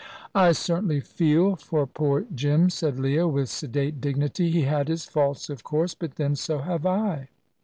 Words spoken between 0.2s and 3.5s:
"I certainly feel for poor Jim," said Leah, with